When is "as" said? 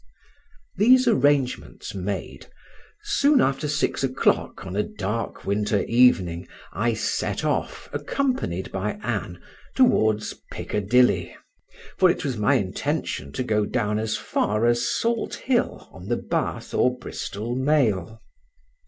13.99-14.17, 14.65-14.81